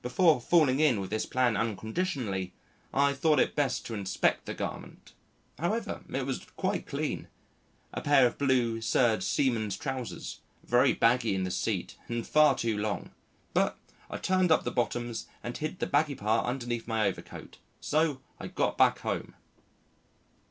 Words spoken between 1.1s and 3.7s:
this plan unconditionally, I thought it